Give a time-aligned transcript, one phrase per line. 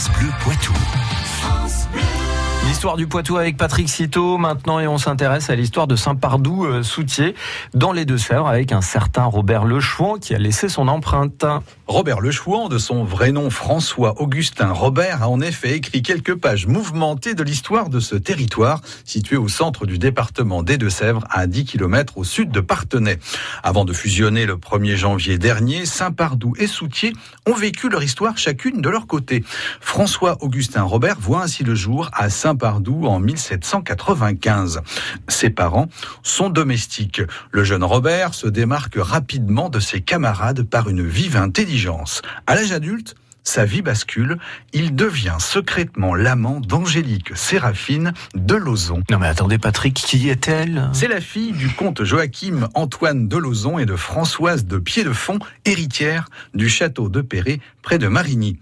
[0.00, 0.72] France Bleu Poitou.
[2.66, 7.32] L'histoire du Poitou avec Patrick Citeau maintenant et on s'intéresse à l'histoire de Saint-Pardoux-Soutier euh,
[7.72, 11.44] dans les Deux-Sèvres avec un certain Robert Lechouan qui a laissé son empreinte.
[11.86, 16.66] Robert Lechouan, de son vrai nom François Augustin Robert, a en effet écrit quelques pages
[16.66, 21.64] mouvementées de l'histoire de ce territoire situé au centre du département des Deux-Sèvres à 10
[21.64, 23.18] km au sud de Partenay.
[23.62, 27.14] Avant de fusionner le 1er janvier dernier, Saint-Pardoux et Soutier
[27.46, 29.42] ont vécu leur histoire chacune de leur côté.
[29.80, 34.80] François Augustin Robert voit ainsi le jour à Saint-Pardoux en 1795.
[35.28, 35.86] Ses parents
[36.24, 37.22] sont domestiques.
[37.52, 42.72] Le jeune Robert se démarque rapidement de ses camarades par une vive intelligence à l'âge
[42.72, 43.14] adulte,
[43.44, 44.38] sa vie bascule,
[44.72, 49.04] il devient secrètement l'amant d'Angélique Séraphine de Lauzon.
[49.12, 50.90] Non mais attendez Patrick, qui est-elle?
[50.92, 56.28] C'est la fille du comte Joachim Antoine de Lauzon et de Françoise de Piedefond, héritière
[56.52, 58.58] du château de Perret près de Marigny.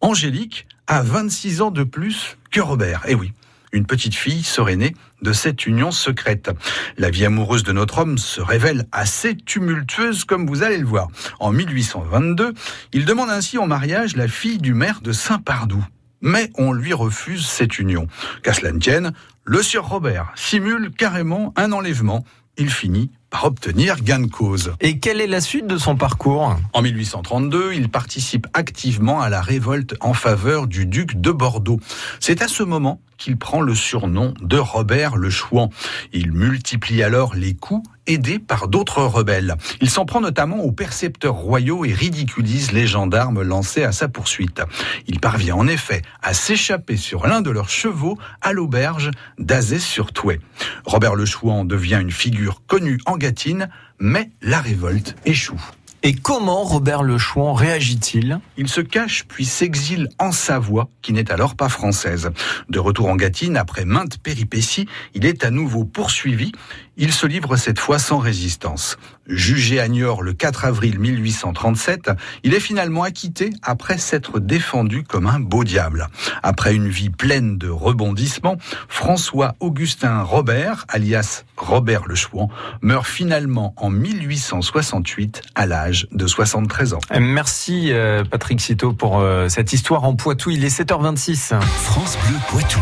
[0.00, 3.04] Angélique a 26 ans de plus que Robert.
[3.06, 3.32] Eh oui,
[3.72, 6.50] une petite fille serait née de cette union secrète.
[6.96, 11.08] La vie amoureuse de notre homme se révèle assez tumultueuse comme vous allez le voir.
[11.40, 12.54] En 1822,
[12.92, 15.84] il demande ainsi en mariage la fille du maire de Saint-Pardoux.
[16.20, 18.08] Mais on lui refuse cette union.
[18.42, 19.12] Qu'à cela ne tienne,
[19.44, 22.24] le sieur Robert simule carrément un enlèvement.
[22.56, 24.72] Il finit par obtenir gain de cause.
[24.80, 26.56] Et quelle est la suite de son parcours?
[26.72, 31.80] En 1832, il participe activement à la révolte en faveur du duc de Bordeaux.
[32.20, 35.70] C'est à ce moment qu'il prend le surnom de Robert le Chouan.
[36.12, 39.56] Il multiplie alors les coups aidé par d'autres rebelles.
[39.82, 44.62] Il s'en prend notamment aux percepteurs royaux et ridiculise les gendarmes lancés à sa poursuite.
[45.06, 50.40] Il parvient en effet à s'échapper sur l'un de leurs chevaux à l'auberge d'Azay-sur-Touet.
[50.86, 55.60] Robert le Chouan devient une figure connue en Gâtine, mais la révolte échoue.
[56.08, 58.40] Et comment Robert Le Chouan réagit-il?
[58.56, 62.30] Il se cache puis s'exile en Savoie, qui n'est alors pas française.
[62.70, 66.52] De retour en Gâtine, après maintes péripéties, il est à nouveau poursuivi.
[66.96, 68.96] Il se livre cette fois sans résistance.
[69.28, 72.10] Jugé à Niort le 4 avril 1837,
[72.42, 76.08] il est finalement acquitté après s'être défendu comme un beau diable.
[76.42, 78.56] Après une vie pleine de rebondissements,
[78.88, 82.48] François Augustin Robert, alias Robert Le Chouan,
[82.80, 86.98] meurt finalement en 1868 à l'âge de 73 ans.
[87.18, 90.50] Merci euh, Patrick Citeau pour euh, cette histoire en Poitou.
[90.50, 91.60] Il est 7h26.
[91.60, 92.80] France Bleu Poitou.